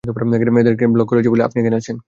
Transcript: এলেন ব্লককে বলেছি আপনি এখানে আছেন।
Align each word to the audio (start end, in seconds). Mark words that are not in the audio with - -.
এলেন 0.61 0.91
ব্লককে 0.93 1.29
বলেছি 1.29 1.45
আপনি 1.47 1.57
এখানে 1.61 1.77
আছেন। 1.77 1.95